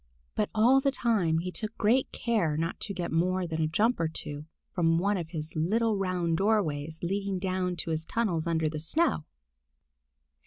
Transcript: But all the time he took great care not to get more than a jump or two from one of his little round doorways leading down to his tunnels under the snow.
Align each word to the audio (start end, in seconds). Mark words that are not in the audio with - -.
But 0.33 0.49
all 0.55 0.81
the 0.81 0.89
time 0.89 1.37
he 1.37 1.51
took 1.51 1.77
great 1.77 2.11
care 2.11 2.57
not 2.57 2.79
to 2.79 2.91
get 2.91 3.11
more 3.11 3.45
than 3.45 3.61
a 3.61 3.67
jump 3.67 3.99
or 3.99 4.07
two 4.07 4.45
from 4.71 4.97
one 4.97 5.15
of 5.15 5.29
his 5.29 5.55
little 5.55 5.95
round 5.95 6.37
doorways 6.37 7.01
leading 7.03 7.37
down 7.37 7.75
to 7.75 7.91
his 7.91 8.03
tunnels 8.03 8.47
under 8.47 8.67
the 8.67 8.79
snow. 8.79 9.25